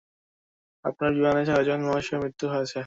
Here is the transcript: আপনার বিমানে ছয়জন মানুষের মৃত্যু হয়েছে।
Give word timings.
আপনার 0.85 1.11
বিমানে 1.15 1.41
ছয়জন 1.47 1.79
মানুষের 1.87 2.17
মৃত্যু 2.21 2.45
হয়েছে। 2.53 2.79